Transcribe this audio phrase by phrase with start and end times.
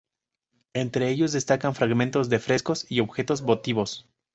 [0.73, 4.09] Entre ellos destacan fragmentos de frescos y objetos votivos.